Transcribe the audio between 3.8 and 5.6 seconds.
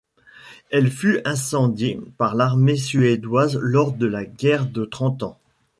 de la Guerre de Trente Ans.